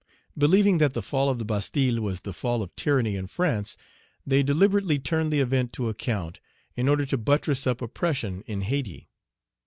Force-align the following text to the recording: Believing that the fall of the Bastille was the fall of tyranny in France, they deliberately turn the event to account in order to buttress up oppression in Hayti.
Believing 0.35 0.79
that 0.79 0.95
the 0.95 1.03
fall 1.03 1.29
of 1.29 1.37
the 1.37 1.45
Bastille 1.45 2.01
was 2.01 2.21
the 2.21 2.33
fall 2.33 2.63
of 2.63 2.75
tyranny 2.75 3.15
in 3.15 3.27
France, 3.27 3.77
they 4.25 4.41
deliberately 4.41 4.97
turn 4.97 5.29
the 5.29 5.41
event 5.41 5.73
to 5.73 5.89
account 5.89 6.39
in 6.75 6.89
order 6.89 7.05
to 7.05 7.19
buttress 7.19 7.67
up 7.67 7.83
oppression 7.83 8.43
in 8.47 8.61
Hayti. 8.61 9.09